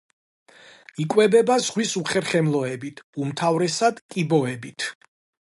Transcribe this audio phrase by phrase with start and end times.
[1.03, 4.93] იკვებება ზღვის უხერხემლოებით, უმთავრესად კიბოებით.